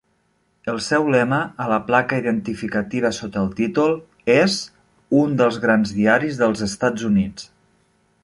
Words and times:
El 0.71 0.77
seu 0.83 1.03
lema, 1.15 1.41
a 1.65 1.67
la 1.71 1.77
placa 1.89 2.17
identificativa 2.21 3.11
sota 3.17 3.43
el 3.43 3.51
títol, 3.61 3.93
és 4.37 4.57
"Un 5.21 5.37
dels 5.43 5.61
grans 5.67 5.93
diaris 5.99 6.41
dels 6.43 6.65
Estats 6.69 7.09
Units". 7.13 7.47